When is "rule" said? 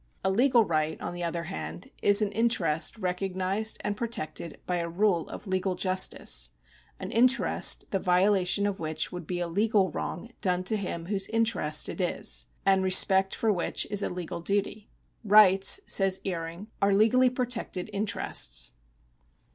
4.89-5.29